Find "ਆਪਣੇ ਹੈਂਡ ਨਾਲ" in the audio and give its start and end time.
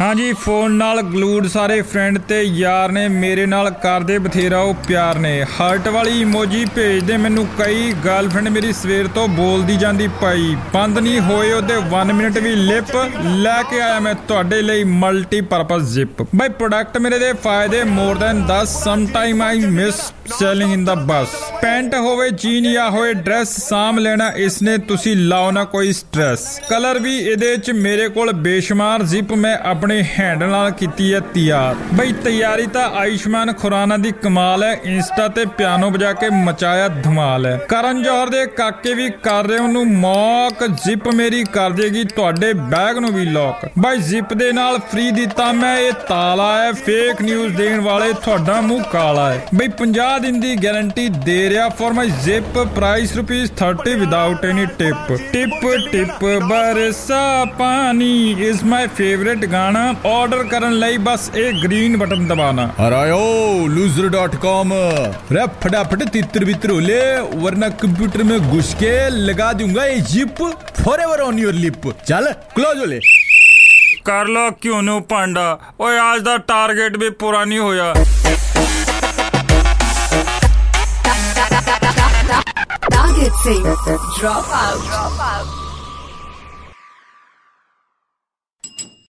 29.64-30.70